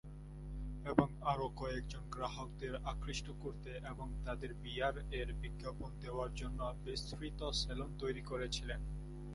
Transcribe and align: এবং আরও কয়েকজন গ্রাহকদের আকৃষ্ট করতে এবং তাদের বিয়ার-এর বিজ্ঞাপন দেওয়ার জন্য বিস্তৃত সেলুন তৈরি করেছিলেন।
এবং 0.85 1.07
আরও 1.23 1.47
কয়েকজন 1.55 2.03
গ্রাহকদের 2.09 2.73
আকৃষ্ট 2.85 3.27
করতে 3.39 3.71
এবং 3.85 4.07
তাদের 4.25 4.51
বিয়ার-এর 4.53 5.29
বিজ্ঞাপন 5.33 5.91
দেওয়ার 5.99 6.31
জন্য 6.33 6.59
বিস্তৃত 6.83 7.39
সেলুন 7.61 7.89
তৈরি 7.97 8.21
করেছিলেন। 8.21 8.79